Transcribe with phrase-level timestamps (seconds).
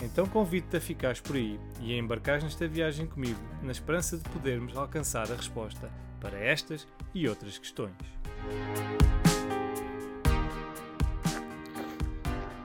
[0.00, 4.28] Então convido-te a ficares por aí e a embarcares nesta viagem comigo, na esperança de
[4.28, 5.90] podermos alcançar a resposta
[6.20, 7.94] para estas e outras questões.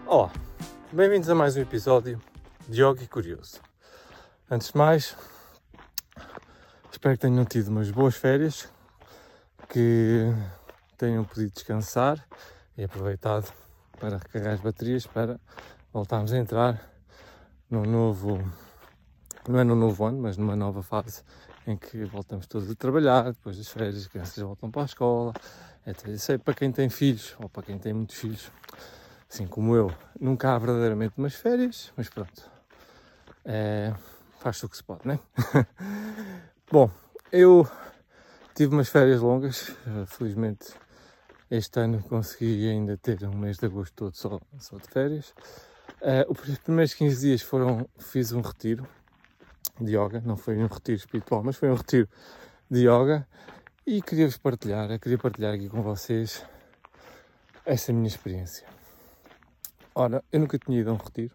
[0.06, 0.30] Olá,
[0.92, 2.22] bem-vindos a mais um episódio
[2.68, 3.62] de Yogi Curioso.
[4.50, 5.16] Antes de mais,
[6.92, 8.70] espero que tenham tido umas boas férias,
[9.70, 10.26] que
[10.98, 12.28] tenham podido descansar
[12.78, 13.50] e aproveitado
[13.98, 15.40] para recarregar as baterias para
[15.94, 16.91] voltarmos a entrar
[17.72, 18.38] num novo,
[19.48, 21.24] não é num novo ano, mas numa nova fase
[21.66, 25.34] em que voltamos todos a trabalhar, depois das férias as crianças voltam para a escola,
[25.88, 26.08] etc.
[26.10, 28.52] Isso é para quem tem filhos, ou para quem tem muitos filhos,
[29.30, 32.52] assim como eu, nunca há verdadeiramente umas férias, mas pronto,
[33.46, 33.94] é,
[34.40, 35.18] faz o que se pode, né?
[36.70, 36.92] Bom,
[37.32, 37.66] eu
[38.54, 39.74] tive umas férias longas,
[40.08, 40.74] felizmente
[41.50, 45.34] este ano consegui ainda ter um mês de agosto todo só, só de férias.
[46.00, 48.88] Uh, os primeiros 15 dias foram, fiz um retiro
[49.80, 52.08] de yoga, não foi um retiro espiritual, mas foi um retiro
[52.70, 53.28] de yoga
[53.86, 56.44] e queria-vos partilhar, queria partilhar aqui com vocês
[57.66, 58.66] essa minha experiência.
[59.94, 61.34] Ora, eu nunca tinha ido a um retiro,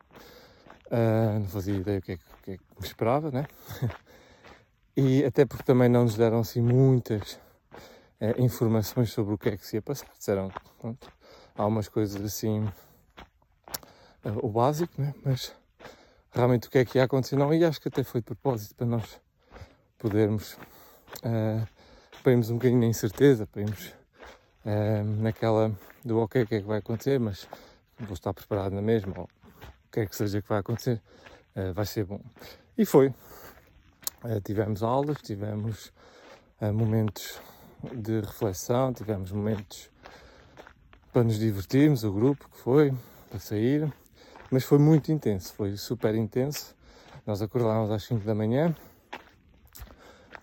[0.86, 3.46] uh, não fazia ideia o que é, que, é que me esperava, né?
[4.96, 7.38] e até porque também não nos deram assim muitas
[8.38, 10.08] informações sobre o que é que se ia passar.
[10.16, 11.12] Disseram, pronto,
[11.54, 12.66] há umas coisas assim
[14.42, 15.14] o básico, né?
[15.24, 15.52] mas
[16.32, 18.74] realmente o que é que ia acontecer não, e acho que até foi de propósito
[18.74, 19.20] para nós
[19.98, 20.56] podermos
[21.24, 21.66] uh,
[22.22, 23.86] para irmos um bocadinho na incerteza, para irmos
[24.64, 25.72] uh, naquela
[26.04, 27.46] do ok, o que é que vai acontecer, mas
[28.00, 31.00] vou estar preparado na mesma, ou o que é que seja que vai acontecer,
[31.54, 32.20] uh, vai ser bom.
[32.76, 33.08] E foi.
[34.24, 35.92] Uh, tivemos aulas, tivemos
[36.72, 37.38] momentos
[37.92, 39.90] de reflexão, tivemos momentos
[41.12, 42.94] para nos divertirmos, o grupo que foi,
[43.28, 43.92] para sair.
[44.50, 46.74] Mas foi muito intenso, foi super intenso.
[47.26, 48.74] Nós acordámos às 5 da manhã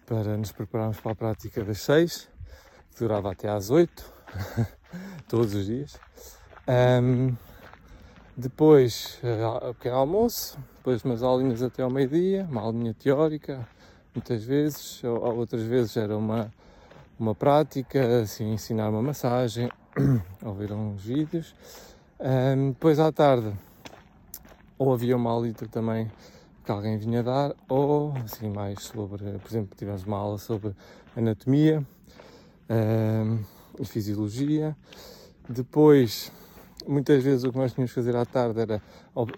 [0.06, 2.28] para nos prepararmos para a prática das 6,
[2.92, 4.14] que durava até às 8,
[5.30, 5.98] todos os dias.
[6.68, 7.36] Um,
[8.36, 9.20] depois,
[9.70, 13.66] o pequeno almoço, depois umas aulinhas até ao meio-dia, uma aulinha teórica,
[14.14, 16.52] muitas vezes, ou, ou, outras vezes era uma,
[17.18, 19.70] uma prática, assim, ensinar uma massagem,
[20.44, 21.56] ouvir uns vídeos.
[22.20, 23.54] Um, depois à tarde,
[24.78, 26.12] ou havia uma aulita também
[26.64, 30.74] que alguém vinha dar, ou assim mais sobre, por exemplo, tivemos uma aula sobre
[31.16, 31.86] anatomia
[32.70, 33.44] um,
[33.80, 34.76] e fisiologia.
[35.48, 36.32] Depois,
[36.88, 38.82] muitas vezes o que nós tínhamos que fazer à tarde era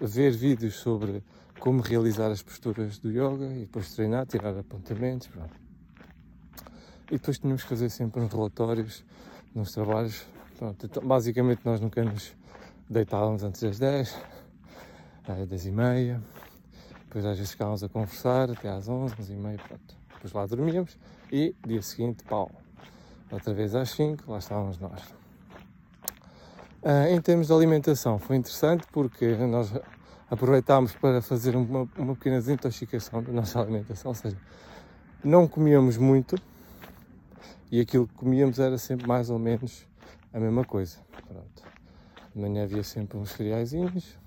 [0.02, 1.24] ver vídeos sobre
[1.60, 5.28] como realizar as posturas do yoga e depois treinar, tirar apontamentos.
[5.28, 5.56] Pronto.
[7.10, 9.04] E depois tínhamos que fazer sempre uns relatórios
[9.54, 10.26] nos trabalhos.
[10.58, 12.34] Pronto, então, basicamente nós nunca nos
[12.90, 14.16] deitávamos antes das 10,
[15.32, 16.22] às 10 e meia,
[17.06, 19.96] depois às vezes ficávamos a conversar até às 11, 11 e meia, pronto.
[20.16, 20.98] Depois lá dormíamos
[21.32, 22.52] e dia seguinte, pau,
[23.32, 25.02] outra vez às 5, lá estávamos nós.
[26.84, 29.72] Uh, em termos de alimentação, foi interessante porque nós
[30.30, 34.38] aproveitámos para fazer uma, uma pequena desintoxicação da nossa alimentação, ou seja,
[35.24, 36.36] não comíamos muito
[37.72, 39.88] e aquilo que comíamos era sempre mais ou menos
[40.34, 40.98] a mesma coisa.
[41.28, 41.64] Pronto.
[42.34, 44.18] De manhã havia sempre uns cereaisinhos,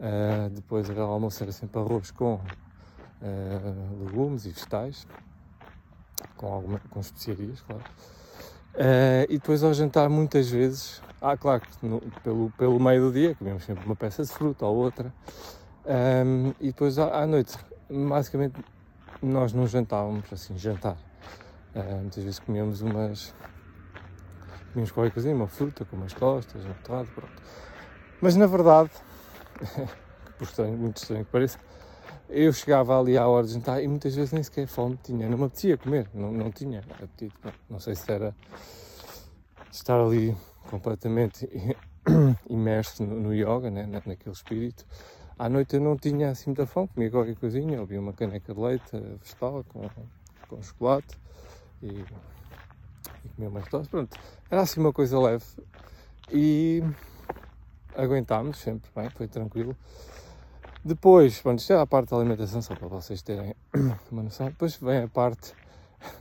[0.00, 5.06] Uh, depois o almoço era sempre arroz com uh, legumes e vegetais,
[6.36, 7.84] com, alguma, com especiarias, claro.
[8.74, 13.34] Uh, e depois ao jantar muitas vezes, ah claro no, pelo, pelo meio do dia
[13.34, 15.12] comíamos sempre uma peça de fruta ou outra.
[15.84, 17.58] Um, e depois à, à, noite,
[17.90, 18.54] basicamente
[19.20, 20.96] nós não jantávamos assim, jantar.
[21.74, 23.34] muitas vezes comíamos umas.
[24.72, 27.42] comíamos qualquer coisinha, uma fruta com umas tostas, um pronto.
[28.22, 28.90] Mas na verdade
[30.38, 31.58] por estranho, muito estranho que pareça,
[32.28, 35.36] eu chegava ali à hora de jantar e muitas vezes nem sequer fome tinha, não
[35.36, 37.34] me apetecia comer, não, não tinha apetite.
[37.44, 38.34] Não, não sei se era
[39.70, 40.36] estar ali
[40.70, 41.48] completamente
[42.48, 44.86] imerso no, no yoga, né, naquele espírito.
[45.38, 48.60] À noite eu não tinha assim muita fome, comia qualquer coisinha, ouvia uma caneca de
[48.60, 49.88] leite vegetal com,
[50.48, 51.18] com chocolate
[51.82, 52.04] e,
[53.24, 53.88] e comia umas tostas.
[53.88, 54.16] Pronto,
[54.50, 55.44] era assim uma coisa leve.
[56.30, 56.82] E
[57.96, 59.76] aguentámos sempre bem, foi tranquilo.
[60.84, 63.54] Depois, pronto, isto é a parte da alimentação, só para vocês terem
[64.10, 64.46] uma noção.
[64.46, 65.54] Depois vem a parte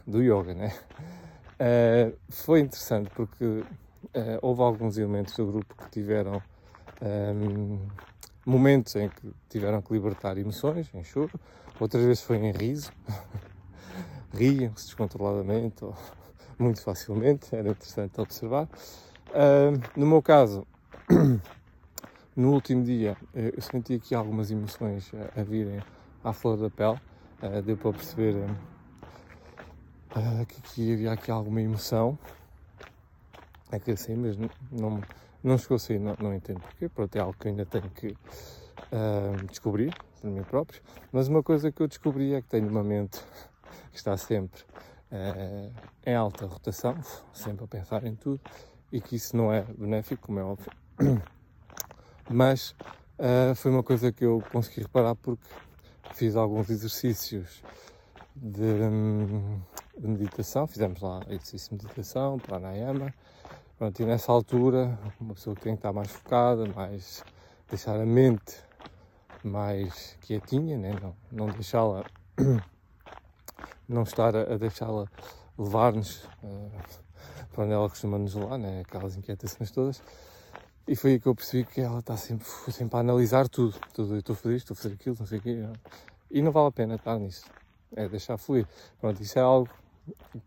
[0.06, 0.74] do yoga, né?
[1.60, 3.66] Uh, foi interessante porque uh,
[4.42, 6.42] houve alguns elementos do grupo que tiveram
[7.02, 7.80] um,
[8.46, 11.40] momentos em que tiveram que libertar emoções, em choro,
[11.80, 12.92] outras vezes foi em riso,
[14.34, 15.96] riam-se descontroladamente ou
[16.60, 18.68] muito facilmente, era interessante observar.
[19.30, 20.66] Uh, no meu caso,
[22.40, 25.82] no último dia, eu senti aqui algumas emoções a, a virem
[26.24, 26.98] à flor da pele,
[27.44, 28.36] uh, deu para perceber
[30.64, 32.18] que havia aqui alguma emoção.
[33.70, 34.38] É que assim, mas
[34.72, 35.02] não,
[35.44, 38.08] não, chegou a sair, não, não entendo porquê, pronto, é algo que ainda tenho que
[38.08, 40.82] uh, descobrir por mim próprio.
[41.12, 43.20] Mas uma coisa que eu descobri é que tenho uma mente
[43.92, 44.64] que está sempre
[45.12, 45.72] uh,
[46.06, 46.96] em alta rotação,
[47.34, 48.40] sempre a pensar em tudo,
[48.94, 50.72] e que isso não é benéfico, como é óbvio.
[52.30, 52.76] Mas
[53.18, 55.48] uh, foi uma coisa que eu consegui reparar porque
[56.14, 57.64] fiz alguns exercícios
[58.36, 59.60] de, hum,
[59.98, 63.14] de meditação, fizemos lá exercício de meditação, pranayama.
[63.78, 67.24] Pronto, e nessa altura, uma pessoa que tem que estar mais focada, mais
[67.70, 68.58] deixar a mente
[69.44, 70.96] mais quietinha, né?
[71.02, 72.06] não, não deixá-la,
[73.88, 75.06] não estar a, a deixá-la
[75.58, 76.72] levar-nos uh,
[77.54, 78.82] para onde ela costuma nos levar, né?
[78.82, 80.04] aquelas inquietações todas.
[80.90, 83.80] E foi aí que eu percebi que ela está sempre, sempre a analisar tudo.
[83.94, 85.64] tudo eu estou a fazer isto, estou a fazer aquilo, não sei o quê.
[86.32, 87.46] E não vale a pena estar nisso.
[87.96, 88.66] É deixar fluir.
[89.00, 89.70] Pronto, isso é algo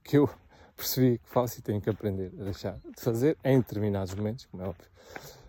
[0.03, 0.29] que eu
[0.77, 4.65] percebi que faço e tenho que aprender a deixar de fazer em determinados momentos, como
[4.65, 4.85] é óbvio.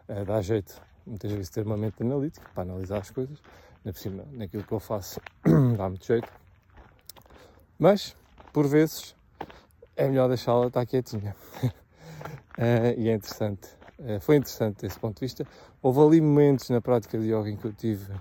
[0.07, 3.39] É, dá jeito, muitas vezes, ter uma mente analítica para analisar as coisas.
[3.84, 5.19] Na por cima, naquilo que eu faço,
[5.75, 6.31] dá muito jeito.
[7.80, 8.16] Mas,
[8.54, 9.16] por vezes,
[9.96, 11.36] é melhor deixá-la estar quietinha.
[12.60, 13.81] é, e é interessante.
[14.05, 15.47] É, foi interessante desse ponto de vista.
[15.81, 18.13] Houve ali momentos na prática de yoga em que eu tive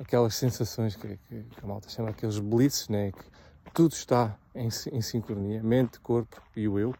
[0.00, 3.10] aquelas sensações que, que, que a malta chama aqueles blitzes, né?
[3.10, 6.90] que tudo está em, em sincronia, mente, corpo e o eu.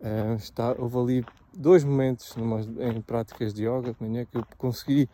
[0.00, 4.44] Uh, está, houve ali dois momentos numa, em práticas de yoga de manhã que eu
[4.58, 5.08] consegui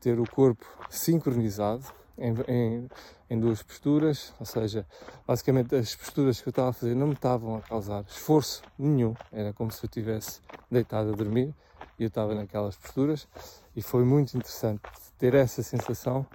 [0.00, 1.84] ter o corpo sincronizado
[2.16, 2.88] em, em,
[3.28, 4.86] em, duas posturas, ou seja,
[5.26, 9.14] basicamente as posturas que eu estava a fazer não me estavam a causar esforço nenhum,
[9.32, 10.40] era como se eu estivesse
[10.70, 11.54] deitado a dormir
[11.98, 13.28] e eu estava naquelas posturas
[13.74, 14.82] e foi muito interessante
[15.18, 16.26] ter essa sensação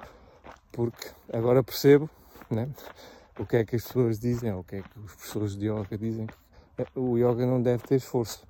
[0.72, 2.10] porque agora percebo
[2.50, 2.70] né,
[3.38, 5.98] o que é que as pessoas dizem, o que é que os professores de yoga
[5.98, 8.48] dizem que o yoga não deve ter esforço.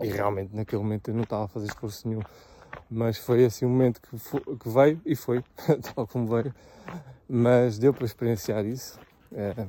[0.00, 2.22] E realmente naquele momento eu não estava a fazer esforço nenhum.
[2.94, 5.42] Mas foi assim um momento que, foi, que veio e foi,
[5.92, 6.54] tal como veio.
[7.28, 9.00] Mas deu para experienciar isso.
[9.32, 9.66] É,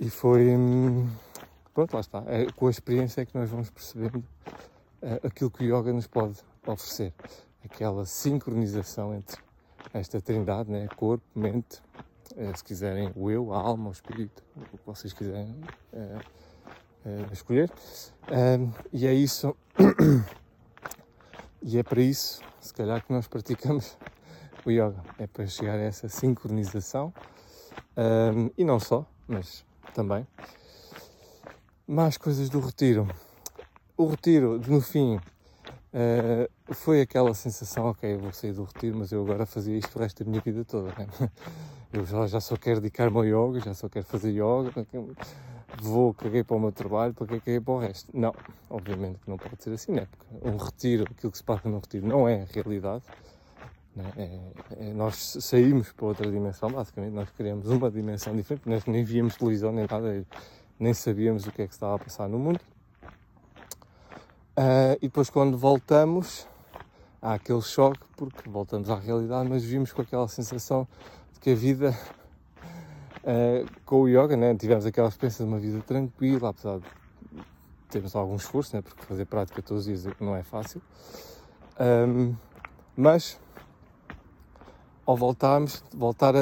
[0.00, 0.56] e foi.
[1.74, 2.24] Pronto, lá está.
[2.26, 4.24] É, com a experiência é que nós vamos percebendo
[5.02, 7.12] é, aquilo que o yoga nos pode oferecer.
[7.62, 9.38] Aquela sincronização entre
[9.92, 10.88] esta trindade, né?
[10.96, 11.82] corpo, mente,
[12.34, 15.54] é, se quiserem o eu, a alma, o espírito, o que vocês quiserem
[17.30, 17.70] escolher.
[18.90, 19.54] e é isso.
[21.62, 23.96] E é para isso, se calhar, que nós praticamos
[24.64, 25.02] o yoga.
[25.18, 27.12] É para chegar a essa sincronização.
[28.56, 29.64] e não só, mas
[29.94, 30.26] também.
[31.86, 33.08] Mais coisas do retiro.
[33.96, 39.22] O retiro, no fim, uh, foi aquela sensação, ok, vou sair do retiro, mas eu
[39.22, 40.88] agora fazia isto o resto da minha vida toda.
[40.96, 41.08] Né?
[41.90, 44.70] Eu já, já só quero dedicar-me ao yoga, já só quero fazer yoga,
[45.80, 48.10] vou, caguei para o meu trabalho, para que caguei para o resto?
[48.16, 48.34] Não,
[48.70, 50.06] obviamente que não pode ser assim, né?
[50.10, 53.04] Porque um retiro, aquilo que se passa no retiro não é a realidade.
[53.94, 54.12] Né?
[54.16, 59.04] É, é, nós saímos para outra dimensão, basicamente, nós criamos uma dimensão diferente, nós nem
[59.04, 60.24] víamos televisão nem nada,
[60.78, 62.60] nem sabíamos o que é que estava a passar no mundo.
[64.56, 66.46] Uh, e depois quando voltamos,
[67.22, 70.86] há aquele choque, porque voltamos à realidade, mas vimos com aquela sensação
[71.40, 71.96] que a vida
[73.28, 76.86] uh, com o yoga, né, tivemos aquela experiência de uma vida tranquila, apesar de
[77.90, 80.80] termos algum esforço, né, porque fazer prática todos os dias não é fácil.
[81.78, 82.34] Um,
[82.96, 83.38] mas
[85.06, 86.40] ao voltarmos, voltar, a,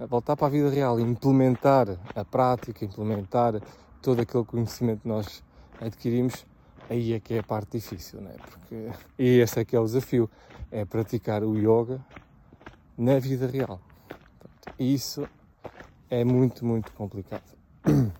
[0.00, 3.60] a, voltar para a vida real, implementar a prática, implementar
[4.00, 5.42] todo aquele conhecimento que nós
[5.80, 6.46] adquirimos,
[6.88, 8.34] aí é que é a parte difícil, né?
[8.50, 10.30] Porque, e esse é que é o desafio,
[10.70, 12.00] é praticar o yoga
[12.96, 13.80] na vida real.
[14.78, 15.28] Isso
[16.10, 17.42] é muito, muito complicado.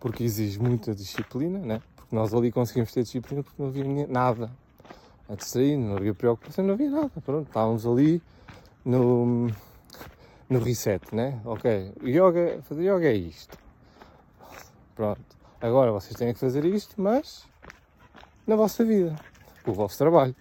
[0.00, 1.82] Porque exige muita disciplina, né?
[1.96, 4.50] Porque nós ali conseguimos ter disciplina porque não havia nada
[5.28, 7.10] a distrair, não havia preocupação, não havia nada.
[7.24, 8.22] Pronto, estávamos ali
[8.84, 9.48] no,
[10.48, 11.40] no reset, né?
[11.44, 13.58] Ok, yoga, fazer yoga é isto.
[14.94, 15.36] Pronto.
[15.60, 17.44] Agora vocês têm que fazer isto, mas
[18.46, 19.16] na vossa vida,
[19.66, 20.36] o vosso trabalho.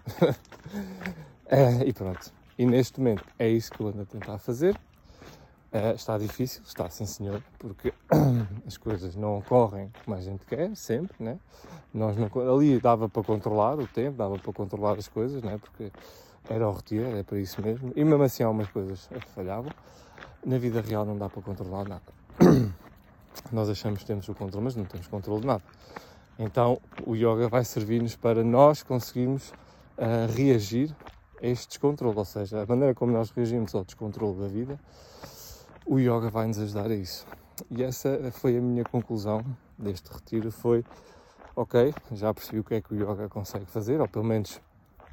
[1.47, 2.31] é, e pronto.
[2.57, 4.77] E neste momento é isso que eu ando a tentar fazer.
[5.75, 7.93] Uh, está difícil, está sim senhor, porque
[8.65, 11.37] as coisas não ocorrem como a gente quer, sempre, né?
[11.93, 15.57] Nós não, ali dava para controlar o tempo, dava para controlar as coisas, né?
[15.57, 15.91] Porque
[16.49, 17.91] era o retiro, era para isso mesmo.
[17.93, 19.69] E mesmo assim algumas coisas falhavam.
[20.45, 22.03] Na vida real não dá para controlar nada.
[23.51, 25.63] Nós achamos que temos o controle, mas não temos controle de nada.
[26.39, 29.49] Então o yoga vai servir-nos para nós conseguirmos
[29.97, 30.95] uh, reagir
[31.43, 34.79] a este descontrole, ou seja, a maneira como nós reagimos ao descontrole da vida
[35.85, 37.25] o yoga vai nos ajudar a isso.
[37.69, 39.45] E essa foi a minha conclusão
[39.77, 40.83] deste retiro, foi
[41.55, 44.59] ok, já percebi o que é que o yoga consegue fazer, ou pelo menos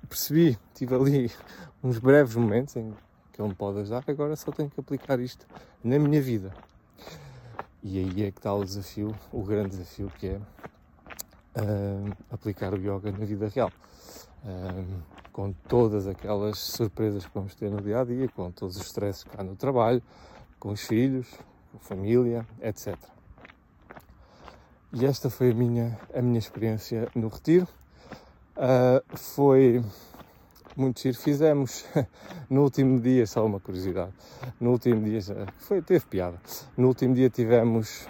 [0.08, 1.30] percebi, tive ali
[1.82, 2.92] uns breves momentos em
[3.32, 5.46] que ele me pode ajudar, agora só tenho que aplicar isto
[5.82, 6.52] na minha vida.
[7.82, 12.76] E aí é que está o desafio, o grande desafio que é uh, aplicar o
[12.76, 13.72] yoga na vida real.
[14.44, 15.02] Uh,
[15.32, 19.24] com todas aquelas surpresas que vamos ter no dia a dia, com todos os stresses
[19.24, 20.02] cá no trabalho,
[20.62, 21.26] com os filhos,
[21.72, 22.96] com a família, etc.
[24.92, 27.66] E esta foi a minha, a minha experiência no retiro.
[28.56, 29.84] Uh, foi
[30.76, 31.18] muito giro.
[31.18, 31.84] Fizemos
[32.48, 34.12] no último dia, só uma curiosidade,
[34.60, 35.18] no último dia,
[35.58, 36.40] foi, teve piada.
[36.76, 38.06] No último dia tivemos,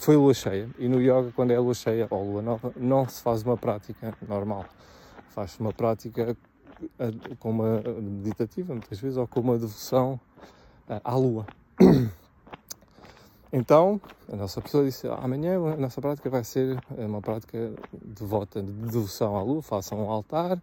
[0.00, 3.22] foi lua cheia, e no yoga, quando é lua cheia ou lua nova, não se
[3.22, 4.64] faz uma prática normal.
[5.28, 6.36] Faz-se uma prática
[6.98, 10.18] ah, com uma meditativa, muitas vezes, ou com uma devoção
[10.88, 11.46] ah, à lua.
[13.56, 14.00] Então,
[14.32, 19.36] a nossa pessoa disse: amanhã a nossa prática vai ser uma prática devota de devoção
[19.36, 19.62] à lua.
[19.62, 20.60] Façam um altar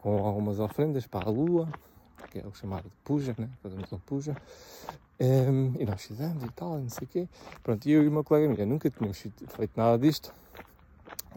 [0.00, 1.68] com algumas ofrendas para a lua,
[2.32, 3.48] que é o chamado puja, né?
[3.62, 4.36] Fazemos um puja.
[5.20, 7.28] Um, e nós fizemos e tal, não sei o quê.
[7.62, 10.34] Pronto, eu e uma colega minha nunca tínhamos feito nada disto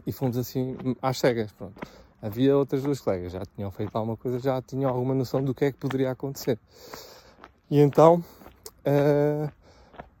[0.04, 1.52] e fomos assim às cegas.
[1.52, 1.80] Pronto.
[2.20, 5.66] Havia outras duas colegas, já tinham feito alguma coisa, já tinham alguma noção do que
[5.66, 6.58] é que poderia acontecer.
[7.70, 8.24] E então
[8.80, 9.50] Uh,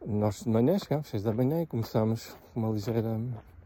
[0.06, 3.18] nós de manhã chegámos, 6 da manhã, e começámos uma ligeira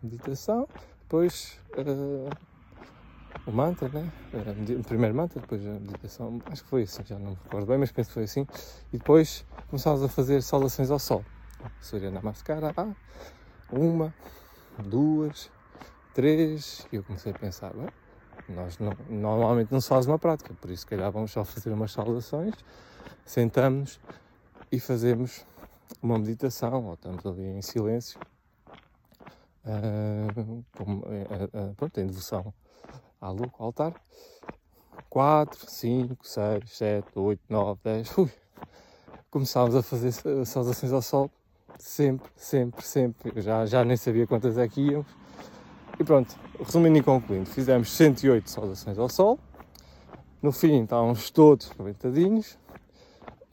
[0.03, 0.69] meditação,
[1.03, 2.31] depois uh,
[3.47, 4.11] o mantra, né?
[4.79, 7.79] O primeiro mantra, depois a meditação, acho que foi assim, já não me recordo bem,
[7.79, 8.47] mas penso que foi assim,
[8.93, 11.25] e depois começámos a fazer saudações ao sol.
[11.81, 12.93] Surya Namaskara, ah,
[13.73, 14.15] uma,
[14.79, 15.51] duas,
[16.13, 17.89] três, e eu comecei a pensar, bem,
[18.49, 21.73] nós não, normalmente não se faz uma prática, por isso, se calhar, vamos só fazer
[21.73, 22.55] umas saudações,
[23.25, 23.99] sentamos
[24.75, 25.47] e fazemos
[26.03, 28.19] uma meditação, ou estamos ali em silêncio,
[29.65, 32.53] uh, com, uh, uh, pronto, em devoção
[33.21, 33.95] à lua, ao altar.
[35.09, 38.19] 4, 5, 6, 7, 8, 9, 10.
[38.19, 38.31] Ui.
[39.31, 40.13] Começámos a fazer
[40.45, 41.31] saudações ao sol,
[41.79, 43.33] sempre, sempre, sempre.
[43.37, 45.07] Eu já, já nem sabia quantas é que íamos.
[46.01, 49.39] E pronto, resumindo e concluindo, fizemos 108 saudações ao sol.
[50.43, 52.59] No fim estávamos todos aproveitadinhos.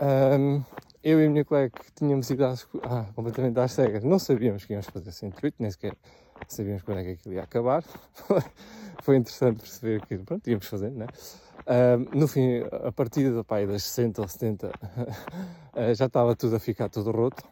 [0.02, 0.64] Um,
[1.04, 4.66] eu e a minha colega que tínhamos ido às, ah, completamente às cegas, não sabíamos
[4.66, 5.96] que íamos fazer 108, nem sequer
[6.48, 7.84] sabíamos quando é que aquilo ia acabar.
[9.04, 11.08] Foi interessante perceber que, pronto, íamos fazendo, né?
[11.62, 16.56] Uh, no fim, a partir do pai das 60 ou 70, uh, já estava tudo
[16.56, 17.44] a ficar tudo roto.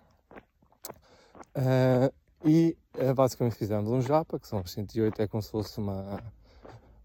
[1.55, 2.13] Uh,
[2.45, 2.77] e
[3.15, 6.23] basicamente fizemos um japa, que são os 108, é como se fosse uma,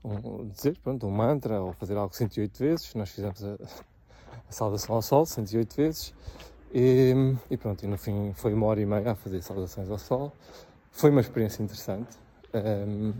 [0.04, 2.94] um, dizer, pronto, um mantra, ou fazer algo 108 vezes.
[2.94, 3.56] Nós fizemos a
[4.54, 6.14] saudação ao sol, 108 vezes.
[6.72, 7.14] E,
[7.50, 10.32] e, pronto, e no fim foi uma hora e meia a fazer saudações ao sol.
[10.90, 12.16] Foi uma experiência interessante,
[12.52, 13.12] um, ehm,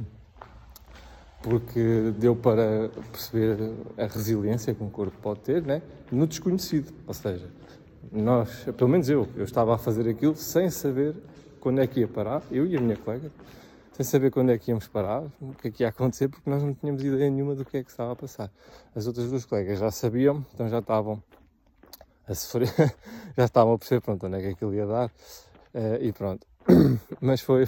[1.42, 5.82] porque deu para perceber a resiliência que um corpo pode ter né?
[6.10, 6.92] no desconhecido.
[7.06, 7.48] Ou seja,
[8.10, 11.14] nós, pelo menos eu, eu estava a fazer aquilo sem saber
[11.60, 13.30] quando é que ia parar, eu e a minha colega,
[13.94, 16.60] sem saber quando é que íamos parar, o que é que ia acontecer, porque nós
[16.60, 18.50] não tínhamos ideia nenhuma do que é que estava a passar.
[18.92, 21.22] As outras duas colegas já sabiam, então já estavam
[22.26, 22.68] a sofrer,
[23.38, 26.44] já estavam a perceber pronto, onde é que aquilo ia dar uh, e pronto.
[27.20, 27.66] Mas foi,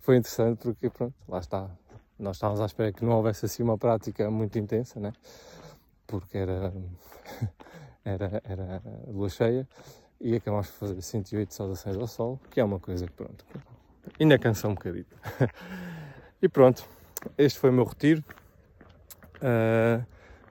[0.00, 1.70] foi interessante porque pronto, lá está.
[2.18, 5.14] Nós estávamos à espera que não houvesse assim uma prática muito intensa, né?
[6.06, 6.70] Porque era,
[8.04, 9.66] era, era lua cheia
[10.20, 13.42] e acabámos por fazer 108 saudações ao sol, que é uma coisa que pronto,
[14.18, 15.06] ainda cansa um bocadinho.
[16.40, 16.88] e pronto,
[17.36, 18.22] este foi o meu retiro.
[19.36, 20.04] Uh,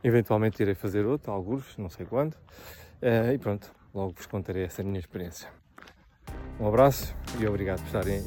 [0.03, 2.33] eventualmente irei fazer outro, alguns, não sei quando.
[3.01, 5.49] Uh, e pronto, logo vos contarei essa minha experiência.
[6.59, 8.25] Um abraço e obrigado por estarem aí.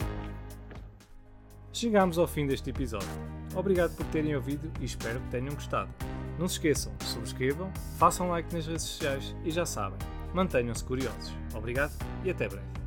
[1.72, 3.08] Chegamos ao fim deste episódio.
[3.54, 5.90] Obrigado por terem ouvido e espero que tenham gostado.
[6.38, 9.98] Não se esqueçam, subscrevam, façam like nas redes sociais e já sabem,
[10.34, 11.32] mantenham-se curiosos.
[11.54, 11.92] Obrigado
[12.24, 12.77] e até breve.